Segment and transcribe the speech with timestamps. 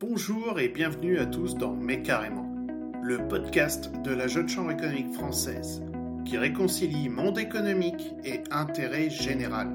[0.00, 2.48] Bonjour et bienvenue à tous dans Mais carrément,
[3.02, 5.82] le podcast de la Jeune Chambre économique française
[6.24, 9.68] qui réconcilie monde économique et intérêt général.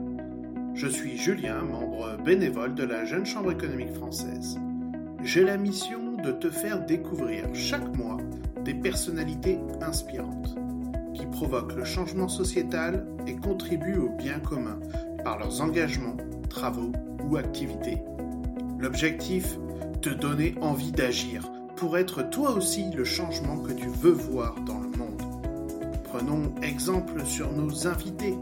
[0.73, 4.57] Je suis Julien, membre bénévole de la Jeune Chambre économique française.
[5.21, 8.17] J'ai la mission de te faire découvrir chaque mois
[8.63, 10.55] des personnalités inspirantes
[11.13, 14.79] qui provoquent le changement sociétal et contribuent au bien commun
[15.23, 16.17] par leurs engagements,
[16.49, 16.93] travaux
[17.29, 17.99] ou activités.
[18.79, 19.59] L'objectif
[20.09, 24.89] Donner envie d'agir pour être toi aussi le changement que tu veux voir dans le
[24.89, 25.21] monde.
[26.03, 28.35] Prenons exemple sur nos invités.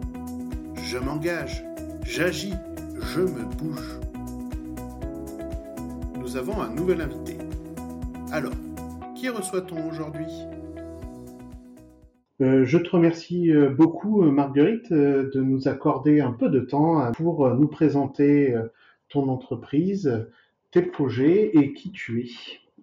[0.83, 1.63] Je m'engage,
[2.03, 2.53] j'agis,
[2.99, 3.99] je me bouge.
[6.19, 7.37] Nous avons un nouvel invité.
[8.31, 8.53] Alors,
[9.15, 10.31] qui reçoit-on aujourd'hui?
[12.41, 17.11] Euh, je te remercie euh, beaucoup, euh, Marguerite, de nous accorder un peu de temps
[17.13, 18.53] pour nous présenter
[19.09, 20.27] ton entreprise,
[20.73, 22.29] tes projets et qui tu es.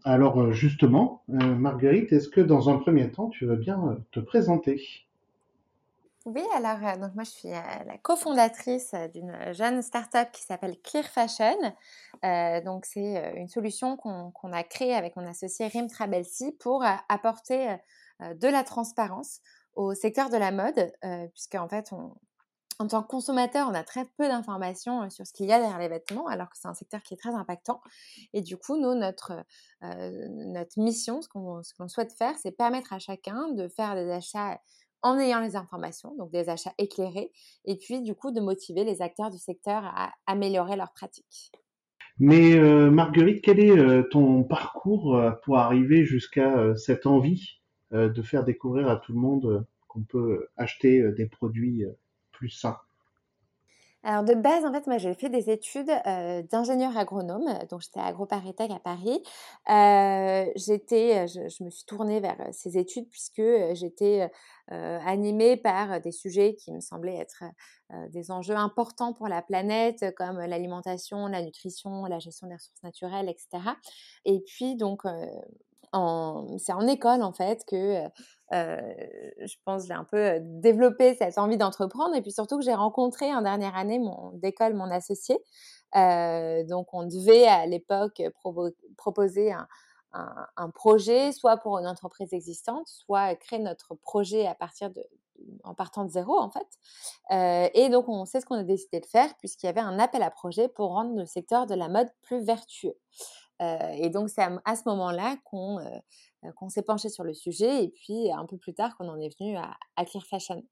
[0.05, 4.83] Alors justement, Marguerite, est-ce que dans un premier temps, tu veux bien te présenter?
[6.27, 11.57] Oui, alors donc moi je suis la cofondatrice d'une jeune start-up qui s'appelle Clear Fashion.
[12.65, 17.77] donc c'est une solution qu'on a créée avec mon associé Rim Trabelsi pour apporter
[18.21, 19.41] de la transparence
[19.75, 20.93] au secteur de la mode,
[21.33, 22.13] puisque en fait on,
[22.81, 25.79] en tant que consommateur, on a très peu d'informations sur ce qu'il y a derrière
[25.79, 27.81] les vêtements, alors que c'est un secteur qui est très impactant.
[28.33, 29.33] Et du coup, nous, notre,
[29.83, 34.59] notre mission, ce qu'on souhaite faire, c'est permettre à chacun de faire des achats
[35.03, 37.33] en ayant les informations, donc des achats éclairés,
[37.65, 41.53] et puis du coup de motiver les acteurs du secteur à améliorer leurs pratiques.
[42.19, 47.61] Mais euh, Marguerite, quel est euh, ton parcours euh, pour arriver jusqu'à cette envie
[47.93, 51.85] de faire découvrir à tout le monde qu'on peut acheter des produits
[52.41, 52.67] plus
[54.03, 55.93] alors de base, en fait, moi j'ai fait des études
[56.51, 59.23] d'ingénieur agronome, donc j'étais à AgroParisTech à Paris.
[60.57, 63.43] j'étais, je, me suis tournée vers ces études puisque
[63.75, 64.31] j'étais
[64.69, 67.45] animée par des sujets qui me semblaient être
[68.09, 73.29] des enjeux importants pour la planète, comme l'alimentation, la nutrition, la gestion des ressources naturelles,
[73.29, 73.59] etc.
[74.25, 75.03] Et puis donc
[75.93, 78.09] c'est en école en fait que
[78.51, 83.33] je pense j'ai un peu développé cette envie d'entreprendre et puis surtout que j'ai rencontré
[83.35, 85.39] en dernière année mon d'école mon associé.
[85.95, 88.23] donc on devait à l'époque
[88.97, 89.69] proposer un,
[90.13, 95.05] un, projet, soit pour une entreprise existante, soit créer notre projet à partir de,
[95.65, 97.71] en partant de zéro en fait.
[97.75, 100.23] et donc on sait ce qu'on a décidé de faire puisqu'il y avait un appel
[100.23, 102.97] à projet pour rendre le secteur de la mode plus vertueux.
[103.61, 105.85] Euh, et donc, c'est à, ce moment-là qu'on euh,
[106.45, 109.19] euh, qu'on s'est penché sur le sujet et puis un peu plus tard qu'on en
[109.21, 110.63] est venu à, à Clear Fashion.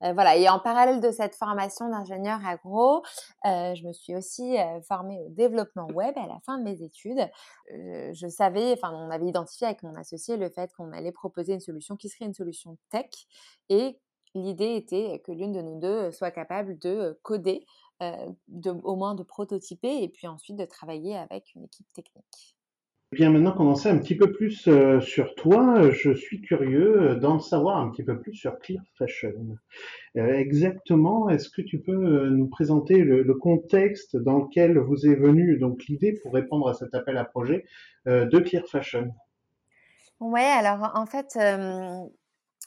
[0.00, 3.04] voilà, et en parallèle de cette formation d'ingénieur agro,
[3.44, 4.56] je me suis aussi
[4.88, 7.30] formée au développement web à la fin de mes études.
[7.70, 11.60] je savais, enfin, on avait identifié avec mon associé le fait qu'on allait proposer une
[11.60, 13.06] solution qui serait une solution tech
[13.68, 13.96] et
[14.34, 17.64] l'idée était que l'une de nous deux soit capable de coder
[18.02, 22.56] euh, au moins de prototyper et puis ensuite de travailler avec une équipe technique.
[23.12, 26.40] Eh bien, maintenant qu'on en sait un petit peu plus euh, sur toi, je suis
[26.40, 29.56] curieux d'en savoir un petit peu plus sur Clear Fashion.
[30.16, 35.58] Euh, exactement, est-ce que tu peux nous présenter le, contexte dans lequel vous est venue
[35.58, 37.66] donc l'idée pour répondre à cet appel à projet
[38.06, 39.12] de Clear Fashion?
[40.20, 41.36] Oui, alors en fait,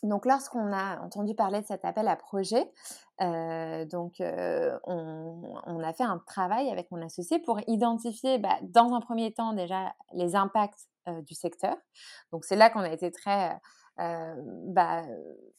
[0.06, 2.72] donc, lorsqu'on a entendu parler de cet appel à projet,
[3.22, 8.94] euh, donc euh, on, a fait un travail avec mon associé pour identifier, bah, dans
[8.94, 11.76] un premier temps déjà les impacts euh, du secteur.
[12.32, 13.60] Donc c'est là qu'on a été très
[13.98, 15.04] bah,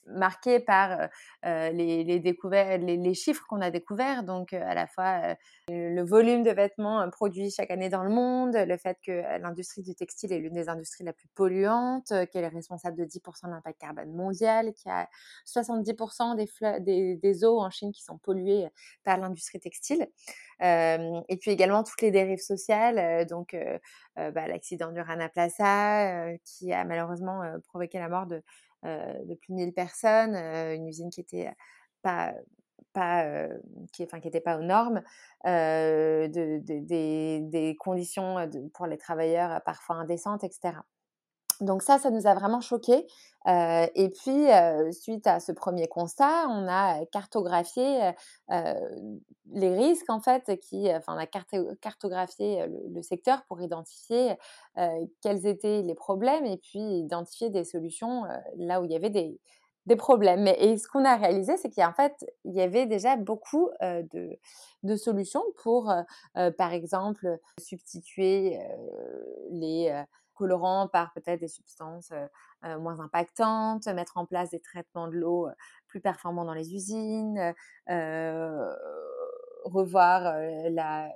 [0.06, 1.08] marqué par
[1.42, 5.36] les, les, découvertes, les, chiffres qu'on a découverts, donc à la fois
[5.68, 9.94] le volume de vêtements produits chaque année dans le monde, le fait que l'industrie du
[9.94, 13.80] textile est l'une des industries la plus polluante, qu'elle est responsable de 10% de l'impact
[13.80, 15.08] carbone mondial, qu'il y a
[15.46, 18.68] 70% des, des, des, eaux en Chine qui sont polluées
[19.02, 20.08] par l'industrie textile,
[20.60, 23.56] et puis également toutes les dérives sociales, donc
[24.16, 28.42] bah, l'accident du Rana Plaza qui a malheureusement provoqué la mort de,
[28.82, 31.52] plus de 1000 personnes, une usine qui était
[32.02, 32.32] pas
[33.92, 35.02] qui enfin qui n'était pas aux normes
[35.44, 38.36] de, des, des, conditions
[38.72, 40.78] pour les travailleurs parfois indécentes etc
[41.60, 43.06] donc ça, ça nous a vraiment choqué.
[43.46, 44.46] et puis,
[44.92, 48.12] suite à ce premier constat, on a cartographié
[48.48, 51.26] les risques, en fait, qui, enfin, on a
[51.76, 54.34] cartographié le, secteur pour identifier
[55.22, 58.24] quels étaient les problèmes et puis identifier des solutions
[58.56, 59.38] là où il y avait des,
[59.86, 60.46] des problèmes.
[60.48, 62.12] Et ce qu'on a réalisé, c'est qu'en fait,
[62.44, 64.38] il y avait déjà beaucoup de,
[64.82, 65.92] de, solutions pour,
[66.34, 68.58] par exemple, substituer
[69.50, 70.04] les
[70.36, 72.12] colorants par peut-être des substances
[72.62, 75.48] moins impactantes, mettre en place des traitements de l'eau
[75.88, 77.54] plus performants dans les usines,
[79.64, 80.34] revoir
[80.70, 81.08] la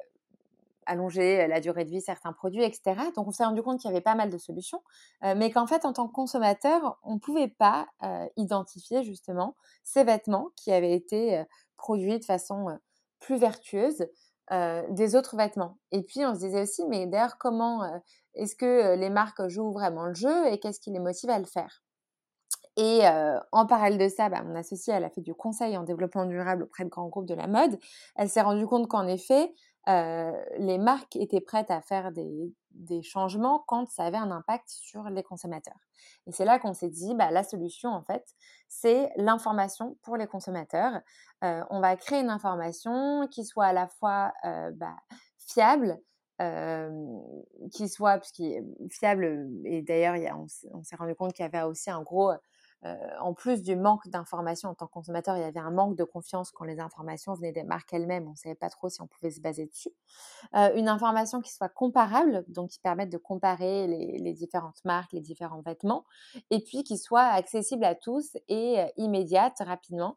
[0.87, 2.97] allonger la durée de vie certains produits, etc.
[3.15, 4.83] Donc on s'est rendu compte qu'il y avait pas mal de solutions,
[5.23, 7.87] mais qu'en fait en tant que consommateur, on ne pouvait pas
[8.37, 11.45] identifier justement ces vêtements qui avaient été
[11.77, 12.79] produits de façon
[13.21, 14.07] plus vertueuse
[14.51, 15.79] des autres vêtements.
[15.93, 17.83] Et puis on se disait aussi, mais d'ailleurs comment
[18.35, 21.45] est-ce que les marques jouent vraiment le jeu et qu'est-ce qui les motive à le
[21.45, 21.83] faire?
[22.77, 23.03] Et
[23.53, 26.65] en parallèle de ça, bah, mon associée, elle a fait du conseil en développement durable
[26.65, 27.79] auprès de grands groupes de la mode.
[28.17, 29.53] Elle s'est rendue compte qu'en effet,
[29.87, 32.53] les marques étaient prêtes à faire des,
[33.03, 35.79] changements quand ça avait un impact sur les consommateurs.
[36.27, 38.25] Et c'est là qu'on s'est dit, bah, la solution, en fait,
[38.69, 41.01] c'est l'information pour les consommateurs.
[41.43, 44.33] on va créer une information qui soit à la fois
[44.75, 44.97] bah,
[45.39, 46.01] fiable,
[47.73, 48.21] qui soit,
[48.91, 50.39] fiable, et d'ailleurs,
[50.73, 52.33] on s'est rendu compte qu'il y avait aussi un gros
[52.87, 55.97] euh, en plus du manque d'informations en tant que consommateur, il y avait un manque
[55.97, 58.27] de confiance quand les informations venaient des marques elles-mêmes.
[58.27, 59.91] On ne savait pas trop si on pouvait se baser dessus.
[60.55, 65.21] Euh, une information qui soit comparable, donc qui permette de comparer les, différentes marques, les
[65.21, 66.05] différents vêtements,
[66.51, 70.17] et puis qui soit accessible à tous et euh, immédiate rapidement.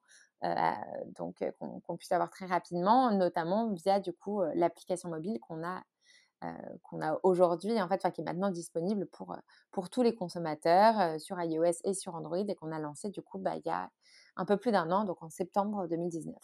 [1.16, 5.93] donc qu'on puisse avoir très rapidement, notamment via du coup l'application mobile qu'on a euh,
[6.84, 9.38] qu'on a aujourd'hui, en fait, qui est maintenant disponible pour, euh,
[9.72, 13.22] pour tous les consommateurs euh, sur iOS et sur Android et qu'on a lancé du
[13.22, 13.90] coup bah, il y a
[14.36, 16.36] un peu plus d'un an, donc en septembre 2019.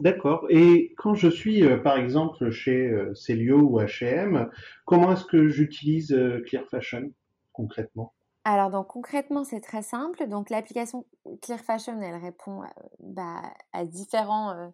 [0.00, 0.46] D'accord.
[0.50, 4.48] Et quand je suis, par exemple, chez Celio ou H&M,
[4.84, 6.16] comment est-ce que j'utilise
[6.46, 7.10] Clear Fashion
[7.52, 8.14] concrètement?
[8.44, 10.28] Alors donc concrètement c'est très simple.
[10.28, 11.06] Donc l'application
[11.42, 12.62] Clear Fashion elle répond
[13.00, 13.42] bah,
[13.72, 14.72] à différents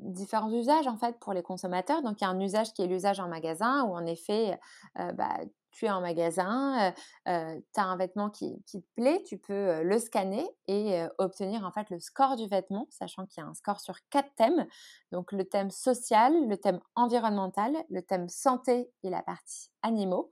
[0.00, 2.02] différents usages en fait pour les consommateurs.
[2.02, 4.58] Donc il y a un usage qui est l'usage en magasin où en effet
[4.98, 5.38] euh, bah,
[5.70, 6.92] tu es en magasin, euh,
[7.28, 11.72] euh, tu as un vêtement qui, te plaît, tu peux le scanner et obtenir en
[11.72, 14.66] fait le score du vêtement, sachant qu'il y a un score sur quatre thèmes.
[15.12, 20.30] Donc le thème social, le thème environnemental, le thème santé et la partie animaux.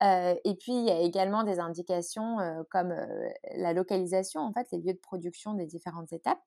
[0.00, 2.38] et puis il y a également des indications
[2.70, 2.94] comme
[3.54, 6.40] la localisation, en fait les lieux de production des différentes étapes.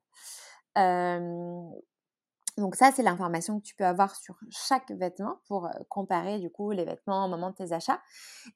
[2.61, 6.69] Donc ça, c'est l'information que tu peux avoir sur chaque vêtement pour comparer du coup
[6.69, 7.99] les vêtements au moment de tes achats.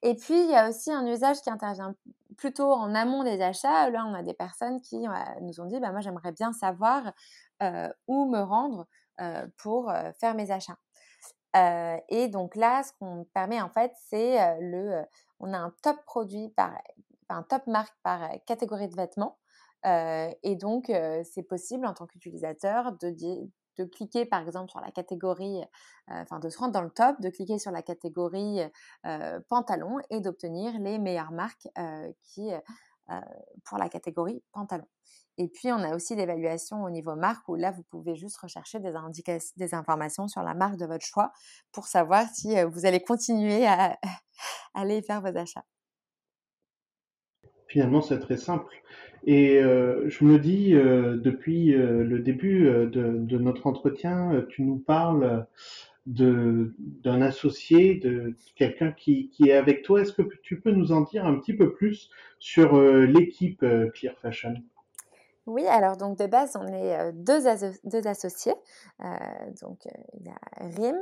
[0.02, 1.92] Et puis, il y a aussi un usage qui intervient
[2.36, 3.90] plutôt en amont des achats.
[3.90, 5.08] Là, on a des personnes qui
[5.40, 7.12] nous ont dit, bah, moi, j'aimerais bien savoir
[8.06, 8.86] où me rendre
[9.58, 10.78] pour faire mes achats.
[12.08, 15.02] et donc là, ce qu'on permet en fait, c'est le,
[15.40, 16.80] on a un top produit par,
[17.28, 19.36] un top marque par catégorie de vêtements.
[19.84, 20.92] et donc,
[21.24, 23.10] c'est possible en tant qu'utilisateur de,
[23.78, 25.60] de cliquer par exemple sur la catégorie,
[26.10, 28.60] euh, enfin de se rendre dans le top, de cliquer sur la catégorie
[29.06, 32.50] euh, pantalon et d'obtenir les meilleures marques euh, qui,
[33.64, 34.86] pour la catégorie pantalon.
[35.38, 38.80] Et puis, on a aussi l'évaluation au niveau marque où là, vous pouvez juste rechercher
[38.80, 38.92] des,
[39.56, 41.30] des informations sur la marque de votre choix
[41.70, 43.96] pour savoir si vous allez continuer à
[44.74, 45.64] aller faire vos achats.
[47.68, 48.72] Finalement, c'est très simple.
[49.26, 54.78] Et euh, je me dis, euh, depuis euh, le début de, notre entretien, tu nous
[54.78, 55.46] parles
[56.06, 60.00] de d'un associé, de quelqu'un qui, qui est avec toi.
[60.00, 64.54] Est-ce que tu peux nous en dire un petit peu plus sur l'équipe Clear Fashion?
[65.46, 67.44] Oui, alors donc de base, on est deux,
[67.84, 68.54] deux associés.
[69.62, 69.78] donc
[70.14, 70.98] il y a Rim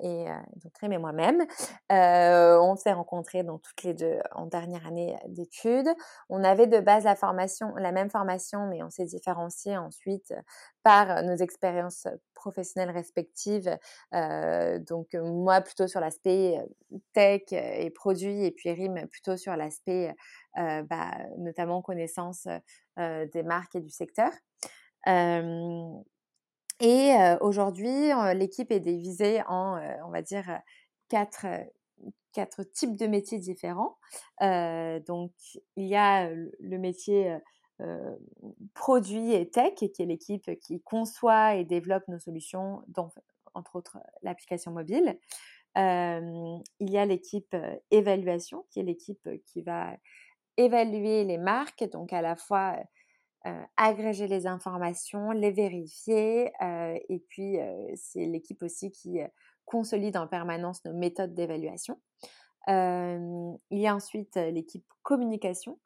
[0.00, 0.26] et
[0.62, 1.46] donc Rim et moi-même.
[1.88, 5.88] on s'est rencontrés donc toutes les deux en dernière année d'études.
[6.28, 10.34] On avait de base la formation, la même formation, mais on s'est différencié ensuite
[10.82, 13.78] par nos expériences professionnelles respectives.
[14.12, 16.60] donc moi plutôt sur l'aspect
[17.14, 20.14] tech et produit, et puis Rim plutôt sur l'aspect
[20.54, 22.46] bah, notamment connaissance
[22.96, 24.30] des marques et du secteur.
[26.80, 30.60] et aujourd'hui, l'équipe est divisée en, on va dire,
[31.08, 31.46] quatre,
[32.32, 33.96] quatre types de métiers différents.
[34.40, 35.32] donc,
[35.76, 37.36] il y a le métier
[38.74, 43.10] produit et tech, qui est l'équipe qui conçoit et développe nos solutions, dont,
[43.54, 45.18] entre autres l'application mobile.
[45.76, 47.54] il y a l'équipe
[47.90, 49.96] évaluation, qui est l'équipe qui va
[50.56, 52.76] évaluer les marques, donc à la fois
[53.76, 57.58] agréger les informations, les vérifier, et puis
[57.94, 59.20] c'est l'équipe aussi qui
[59.64, 62.00] consolide en permanence nos méthodes d'évaluation.
[62.66, 65.78] il y a ensuite l'équipe communication,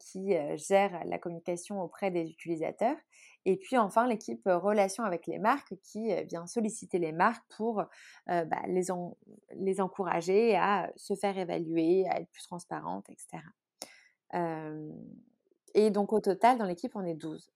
[0.00, 2.96] qui gère la communication auprès des utilisateurs.
[3.44, 7.84] Et puis enfin, l'équipe relation avec les marques qui vient solliciter les marques pour
[8.26, 8.86] bah, les,
[9.54, 13.42] les encourager à se faire évaluer, à être plus transparentes, etc.
[14.32, 17.52] et donc au total, dans l'équipe, on est 12.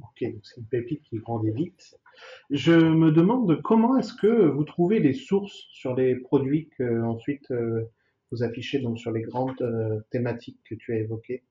[0.00, 1.96] Ok, c'est une pépite qui grandit vite.
[2.50, 7.52] Je me demande comment est-ce que vous trouvez les sources sur les produits que ensuite
[8.30, 11.44] vous affichez donc sur les grandes thématiques que tu as évoquées?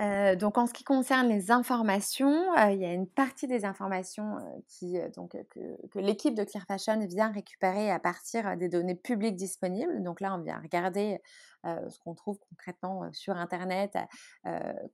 [0.00, 3.64] Euh, donc en ce qui concerne les informations, euh, il y a une partie des
[3.64, 8.94] informations euh, qui, donc, que, l'équipe de Clear Fashion vient récupérer à partir des données
[8.94, 10.02] publiques disponibles.
[10.02, 11.20] Donc là, on vient regarder
[11.64, 13.96] ce qu'on trouve concrètement sur Internet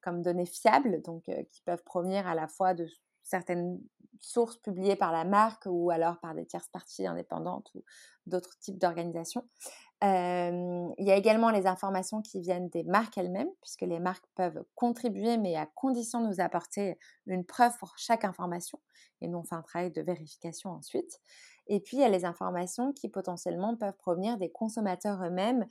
[0.03, 2.87] comme données fiables, donc qui peuvent provenir à la fois de
[3.29, 3.81] certaines
[4.21, 7.85] sources publiées par la marque ou alors par des tierces parties indépendantes ou
[8.27, 9.45] d'autres types d'organisations.
[10.03, 14.65] il y a également les informations qui viennent des marques elles-mêmes, puisque les marques peuvent
[14.75, 18.81] contribuer, mais à condition de nous apporter une preuve pour chaque information.
[19.21, 21.21] Et nous, on fait un travail de vérification ensuite.
[21.69, 25.67] Et puis, il y a les informations qui potentiellement peuvent provenir des consommateurs eux-mêmes.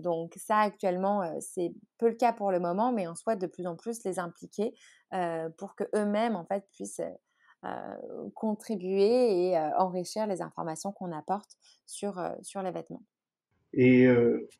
[0.00, 3.66] donc ça, actuellement, c'est peu le cas pour le moment, mais on souhaite de plus
[3.66, 4.74] en plus les impliquer
[5.58, 7.00] pour qu'eux-mêmes, en fait, puissent
[8.34, 13.02] contribuer et enrichir les informations qu'on apporte sur, sur les vêtements.
[13.72, 14.06] Et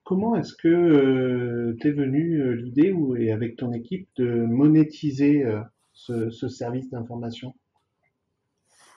[0.05, 5.45] comment est-ce que t'es venue l'idée, et avec ton équipe, de monétiser
[5.93, 7.55] ce service d'information?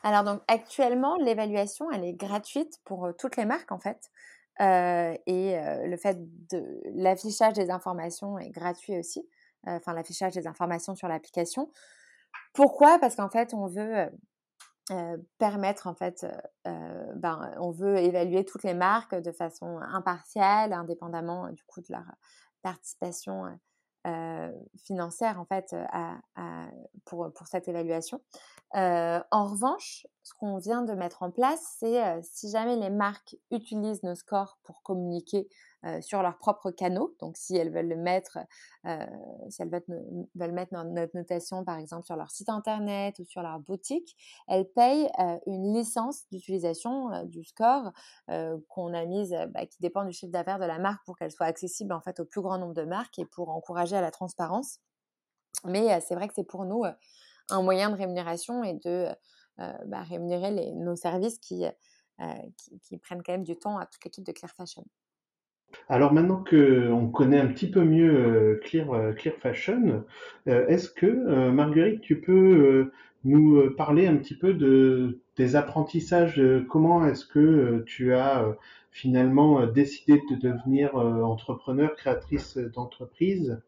[0.03, 4.11] Alors donc actuellement, l'évaluation, elle est gratuite pour toutes les marques en fait.
[4.59, 6.17] et le fait
[6.49, 9.27] de l'affichage des informations est gratuit aussi.
[9.67, 11.71] Enfin, l'affichage des informations sur l'application.
[12.53, 12.99] Pourquoi?
[12.99, 14.09] Parce qu'en fait, on veut
[15.37, 16.25] permettre en fait,
[16.65, 22.05] ben, on veut évaluer toutes les marques de façon impartiale, indépendamment du coup de leur
[22.61, 23.45] participation
[24.83, 25.75] financière en fait
[27.05, 28.21] pour, pour cette évaluation.
[28.73, 34.03] en revanche, ce qu'on vient de mettre en place, c'est si jamais les marques utilisent
[34.03, 35.47] nos scores pour communiquer
[36.01, 38.37] sur leurs propres canaux, donc si elles veulent le mettre,
[39.49, 43.59] si elles veulent, mettre notre notation par exemple sur leur site internet ou sur leur
[43.59, 44.15] boutique,
[44.47, 45.09] elles payent
[45.45, 47.91] une licence d'utilisation du score
[48.67, 51.45] qu'on a mise, bah, qui dépend du chiffre d'affaires de la marque pour qu'elle soit
[51.45, 54.79] accessible en fait au plus grand nombre de marques et pour encourager à la transparence.
[55.65, 56.83] Mais c'est vrai que c'est pour nous
[57.49, 59.07] un moyen de rémunération et de
[59.57, 61.65] bah, rémunérer nos services qui,
[62.83, 64.85] qui, prennent quand même du temps à toute l'équipe de Clear Fashion.
[65.87, 70.03] Alors maintenant qu'on connaît un petit peu mieux Clear, Clear Fashion,
[70.45, 72.91] est-ce que Marguerite, tu peux
[73.23, 78.45] nous parler un petit peu de tes apprentissages, comment est-ce que tu as
[78.91, 83.61] finalement décidé de devenir entrepreneur, créatrice d'entreprise?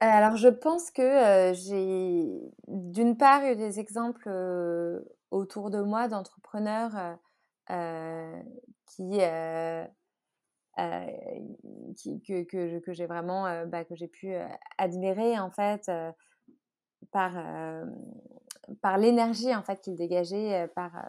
[0.00, 4.28] Alors, je pense que j'ai d'une part eu des exemples
[5.30, 7.18] autour de moi d'entrepreneurs
[7.68, 9.20] qui,
[10.76, 14.34] que, que, que j'ai vraiment bah, que j'ai pu
[14.78, 15.90] admirer en fait
[17.10, 17.32] par
[18.80, 21.08] par l'énergie en fait qu'ils dégageaient par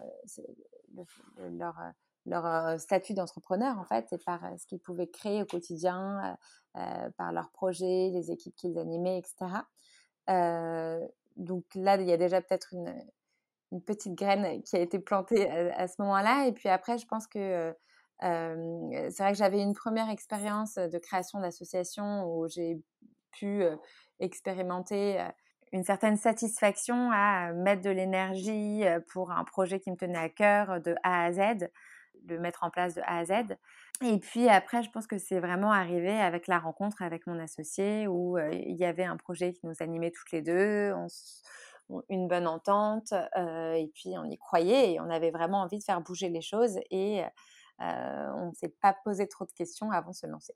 [1.39, 1.79] leur
[2.27, 6.37] leur statut d'entrepreneur en fait et par ce qu'ils pouvaient créer au quotidien
[7.17, 9.61] par leurs projets les équipes qu'ils animaient etc
[11.37, 15.87] donc là il y a déjà peut-être une petite graine qui a été plantée à,
[15.87, 17.75] ce moment-là et puis après je pense que
[18.21, 22.81] c'est vrai que j'avais une première expérience de création d'association où j'ai
[23.31, 23.63] pu
[24.19, 25.21] expérimenter
[25.71, 30.79] une certaine satisfaction à mettre de l'énergie pour un projet qui me tenait à cœur
[30.79, 31.69] de A à Z,
[32.27, 33.57] le mettre en place de A à Z.
[34.03, 38.07] Et puis après, je pense que c'est vraiment arrivé avec la rencontre avec mon associé
[38.07, 40.93] où il y avait un projet qui nous animait toutes les deux,
[42.09, 46.01] une bonne entente, et puis on y croyait et on avait vraiment envie de faire
[46.01, 47.23] bouger les choses et
[47.79, 50.53] on ne s'est pas posé trop de questions avant de se lancer.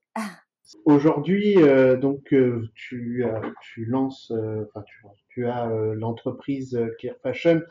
[0.86, 1.56] Aujourd'hui,
[2.00, 2.34] donc
[2.76, 3.26] tu,
[3.62, 7.62] tu lances, enfin tu, tu as l'entreprise Clear Fashion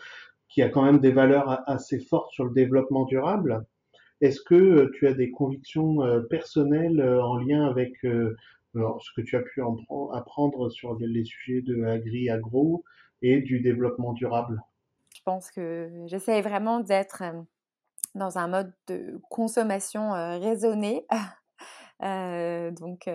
[0.48, 3.64] qui a quand même des valeurs assez fortes sur le développement durable.
[4.20, 8.34] Est-ce que tu as des convictions personnelles en lien avec ce
[9.16, 9.62] que tu as pu
[10.12, 12.82] apprendre sur les sujets de agri-agro
[13.22, 14.60] et du développement durable?
[15.14, 17.22] Je pense que j'essaie vraiment d'être
[18.18, 20.10] dans un mode de consommation
[20.40, 21.06] raisonnée.
[22.00, 23.08] donc,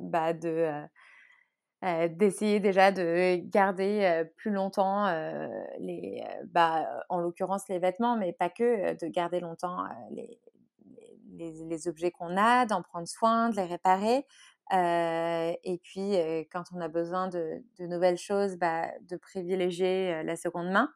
[0.00, 0.86] bah, de
[1.82, 5.10] d'essayer déjà de garder plus longtemps
[5.78, 10.38] les, bah, en l'occurrence les vêtements, mais pas que, de garder longtemps les,
[11.32, 14.26] les, les, objets qu'on a, d'en prendre soin, de les réparer.
[14.72, 16.16] et puis,
[16.52, 20.90] quand on a besoin de, de nouvelles choses, bah, de privilégier la seconde main.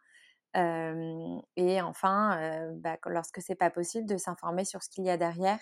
[0.54, 5.58] Et enfin, bah, lorsque c'est pas possible, de s'informer sur ce qu'il y a derrière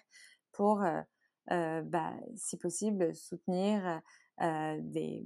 [0.53, 0.85] pour,
[1.49, 4.01] bah, si possible, soutenir
[4.79, 5.25] des,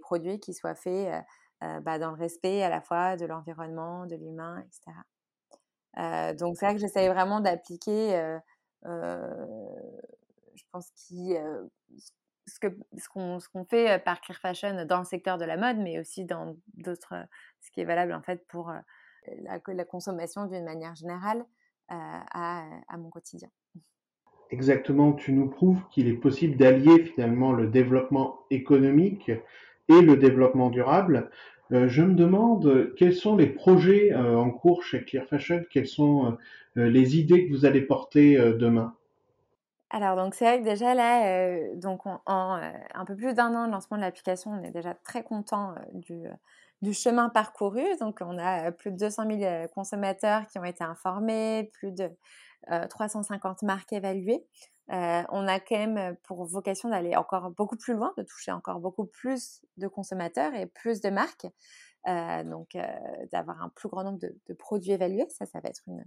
[0.00, 1.24] produits qui soient faits
[1.60, 6.34] bah, dans le respect à la fois de l'environnement, de l'humain, etc.
[6.34, 8.38] donc c'est vrai que j'essaye vraiment d'appliquer
[10.56, 11.34] je pense, qui,
[12.46, 15.78] ce qu'on ce qu'on qu'on fait par Clear Fashion dans le secteur de la mode,
[15.78, 17.14] mais aussi dans d'autres,
[17.60, 18.72] ce qui est valable en fait pour
[19.42, 21.44] la, la consommation d'une manière générale
[21.88, 23.48] à, mon quotidien.
[24.50, 29.30] Exactement, tu nous prouves qu'il est possible d'allier finalement le développement économique
[29.88, 31.30] et le développement durable.
[31.72, 35.88] Euh, je me demande quels sont les projets euh, en cours chez Clear Fashion, quelles
[35.88, 36.38] sont
[36.76, 38.94] euh, les idées que vous allez porter demain?
[39.90, 43.54] Alors, donc, c'est vrai que déjà là, euh, donc en euh, un peu plus d'un
[43.54, 45.74] an de lancement de l'application, on est déjà très content
[46.10, 46.28] euh,
[46.82, 47.84] du, chemin parcouru.
[48.00, 52.10] Donc, on a plus de 200 000 consommateurs qui ont été informés, plus de
[52.90, 54.44] 350 marques évaluées.
[54.88, 59.06] on a quand même pour vocation d'aller encore beaucoup plus loin, de toucher encore beaucoup
[59.06, 61.46] plus de consommateurs et plus de marques.
[62.06, 62.76] donc,
[63.32, 65.26] d'avoir un plus grand nombre de, de produits évalués.
[65.28, 66.04] Ça, ça va être une,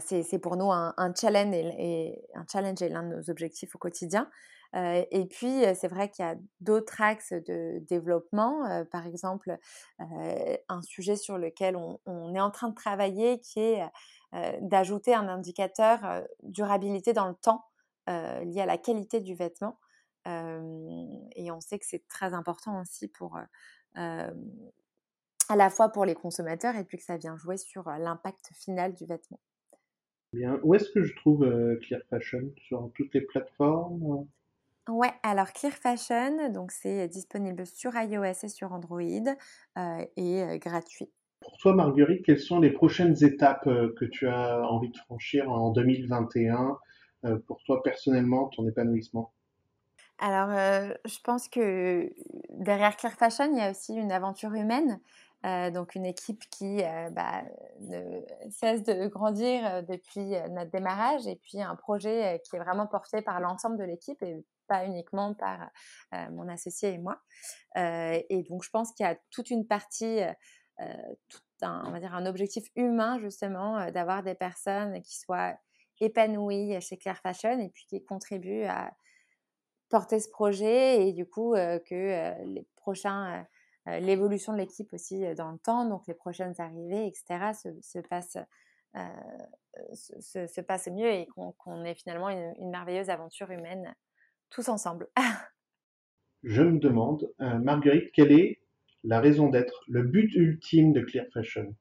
[0.00, 4.30] c'est pour nous un, challenge et, un challenge est l'un de nos objectifs au quotidien.
[4.74, 8.84] et puis, c'est vrai qu'il y a d'autres axes de développement.
[8.90, 9.56] par exemple,
[9.98, 13.82] un sujet sur lequel on, est en train de travailler qui est
[14.60, 17.64] d'ajouter un indicateur durabilité dans le temps
[18.06, 19.78] lié à la qualité du vêtement.
[20.26, 23.38] et on sait que c'est très important aussi pour
[25.48, 28.94] à la fois pour les consommateurs et puis que ça vient jouer sur l'impact final
[28.94, 29.40] du vêtement.
[30.32, 30.58] Bien.
[30.62, 32.50] Où est-ce que je trouve euh, Clear Fashion?
[32.66, 34.26] Sur toutes les plateformes?
[34.88, 40.58] Ouais, alors Clear Fashion, donc c'est disponible sur iOS et sur Android euh, et euh,
[40.58, 41.10] gratuit.
[41.40, 45.70] Pour toi, Marguerite, quelles sont les prochaines étapes que tu as envie de franchir en
[45.70, 46.78] 2021
[47.46, 49.32] pour toi personnellement, ton épanouissement?
[50.18, 52.12] Alors, je pense que
[52.50, 55.00] derrière Clear Fashion, il y a aussi une aventure humaine.
[55.44, 57.42] Euh, donc une équipe qui euh, bah,
[57.80, 62.86] ne cesse de grandir euh, depuis notre démarrage et puis un projet qui est vraiment
[62.86, 65.70] porté par l'ensemble de l'équipe et pas uniquement par
[66.30, 67.20] mon associé et moi.
[67.76, 70.20] et donc je pense qu'il y a toute une partie,
[71.28, 75.54] tout un, on va dire un objectif humain justement d'avoir des personnes qui soient
[76.00, 78.94] épanouies chez Claire Fashion et puis qui contribuent à
[79.90, 83.44] porter ce projet et du coup que les prochains
[83.86, 88.38] l'évolution de l'équipe aussi euh, dans le temps, donc les prochaines arrivées, etc., se, passent
[88.96, 89.00] euh,
[89.94, 93.94] se, se, passe mieux et qu'on ait finalement une, merveilleuse aventure humaine
[94.50, 95.08] tous ensemble.
[96.42, 98.60] Je me demande, Marguerite, quelle est
[99.04, 101.74] la raison d'être, le but ultime de Clear Fashion?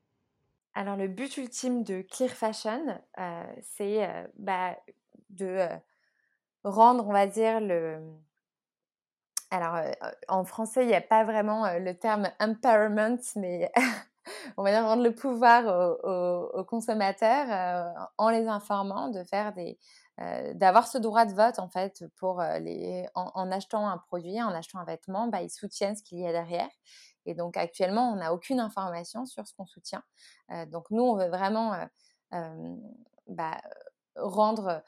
[0.76, 3.02] Alors le but ultime de Clear Fashion,
[3.64, 4.78] c'est bah,
[5.32, 5.68] de
[6.64, 8.00] rendre, on va dire, le,
[9.52, 9.92] alors, euh,
[10.30, 13.70] en français, il n'y a pas vraiment euh, le terme empowerment, mais
[14.58, 15.66] on va dire rendre le pouvoir
[16.06, 19.78] aux, consommateurs euh, en les informant de faire des,
[20.54, 24.80] d'avoir ce droit de vote en fait pour les, en, achetant un produit, en achetant
[24.80, 26.70] un vêtement, bah, ils soutiennent ce qu'il y a derrière.
[27.26, 30.04] Et donc actuellement, on n'a aucune information sur ce qu'on soutient.
[30.68, 31.76] donc nous, on veut vraiment
[33.28, 33.58] bah,
[34.16, 34.84] rendre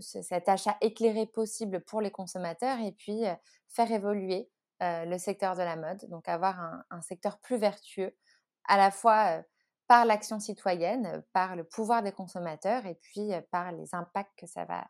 [0.00, 3.24] cet achat éclairé possible pour les consommateurs et puis
[3.68, 8.16] faire évoluer le secteur de la mode, donc avoir un, secteur plus vertueux,
[8.66, 9.42] à la fois
[9.86, 14.64] par l'action citoyenne, par le pouvoir des consommateurs et puis par les impacts que ça
[14.64, 14.86] va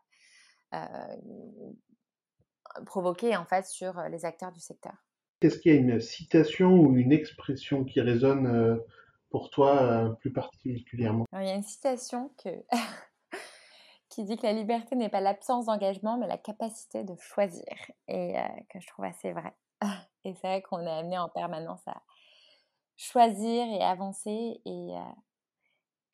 [2.85, 4.93] provoquer en fait sur les acteurs du secteur.
[5.41, 8.79] Est-ce qu'il y a une citation ou une expression qui résonne
[9.29, 11.25] pour toi plus particulièrement?
[11.33, 12.49] Il y a une citation que
[14.19, 17.63] qui dit que la liberté n'est pas l'absence d'engagement, mais la capacité de choisir,
[18.09, 19.53] et euh, que je trouve assez vrai.
[20.25, 22.01] Et c'est vrai qu'on est amené en permanence à
[22.97, 25.13] choisir et avancer, et, euh,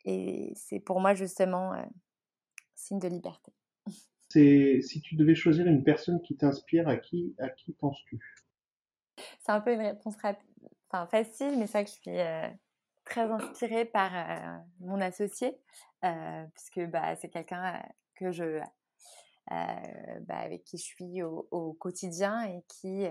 [0.06, 1.82] et c'est pour moi justement euh,
[2.76, 3.52] signe de liberté.
[4.30, 8.20] C'est si tu devais choisir une personne qui t'inspire, à qui, à qui penses-tu?
[9.40, 10.16] C'est un peu une réponse
[10.92, 12.20] enfin, facile, mais c'est vrai que je suis
[13.06, 14.12] très inspirée par
[14.80, 15.58] mon associé,
[16.54, 17.82] puisque bah, c'est quelqu'un
[18.16, 18.60] que je,
[19.50, 23.08] bah, avec qui je suis au, quotidien et qui,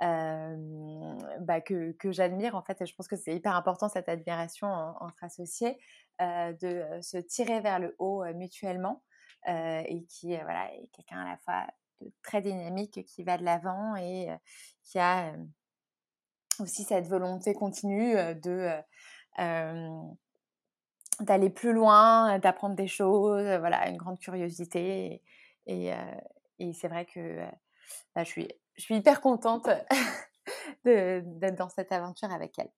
[0.00, 2.84] bah, que, que j'admire en fait.
[2.84, 5.78] Je pense que c'est hyper important cette admiration entre associés,
[6.20, 9.02] de se tirer vers le haut mutuellement.
[9.46, 11.66] et qui voilà, est quelqu'un à la fois
[12.22, 14.28] très dynamique qui va de l'avant et
[14.82, 15.32] qui a
[16.58, 18.70] aussi cette volonté continue de
[21.20, 25.22] d'aller plus loin, d'apprendre des choses, voilà, une grande curiosité.
[25.66, 25.92] Et,
[26.58, 27.40] et, c'est vrai que
[28.14, 29.68] bah, je, suis, je suis hyper contente
[30.84, 32.70] d'être dans cette aventure avec elle.